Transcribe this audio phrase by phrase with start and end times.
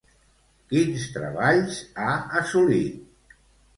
[0.71, 3.41] Quins treballs ha assolit?